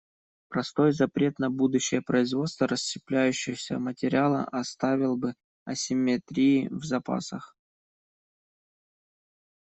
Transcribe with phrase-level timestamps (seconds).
[0.47, 5.35] Простой запрет на будущее производство расщепляющегося материала оставил бы
[5.65, 7.55] асимметрии в запасах.